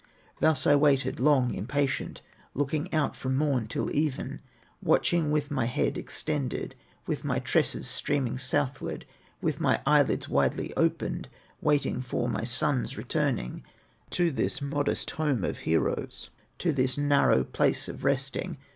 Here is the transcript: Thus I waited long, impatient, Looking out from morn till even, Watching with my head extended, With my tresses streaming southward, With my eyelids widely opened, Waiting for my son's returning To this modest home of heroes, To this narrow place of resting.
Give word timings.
Thus 0.39 0.65
I 0.65 0.73
waited 0.73 1.19
long, 1.19 1.53
impatient, 1.53 2.23
Looking 2.55 2.91
out 2.91 3.15
from 3.15 3.35
morn 3.37 3.67
till 3.67 3.95
even, 3.95 4.39
Watching 4.81 5.29
with 5.29 5.51
my 5.51 5.65
head 5.65 5.95
extended, 5.95 6.73
With 7.05 7.23
my 7.23 7.37
tresses 7.37 7.85
streaming 7.87 8.39
southward, 8.39 9.05
With 9.43 9.59
my 9.61 9.79
eyelids 9.85 10.27
widely 10.27 10.75
opened, 10.75 11.29
Waiting 11.61 12.01
for 12.01 12.27
my 12.27 12.43
son's 12.43 12.97
returning 12.97 13.63
To 14.09 14.31
this 14.31 14.59
modest 14.59 15.11
home 15.11 15.43
of 15.43 15.59
heroes, 15.59 16.31
To 16.57 16.71
this 16.71 16.97
narrow 16.97 17.43
place 17.43 17.87
of 17.87 18.03
resting. 18.03 18.57